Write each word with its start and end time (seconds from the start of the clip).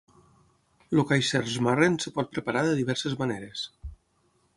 El 0.95 1.01
kaiserschmarren 1.11 1.99
es 2.05 2.09
pot 2.15 2.31
preparar 2.37 2.65
de 2.69 2.73
diverses 2.79 3.17
maneres. 3.21 3.67